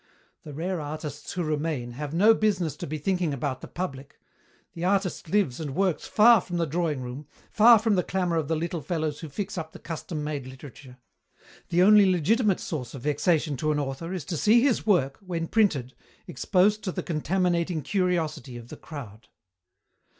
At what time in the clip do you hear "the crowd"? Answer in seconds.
18.69-19.27